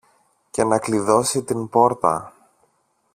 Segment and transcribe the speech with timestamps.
[0.51, 2.33] και να κλειδώσει την πόρτα.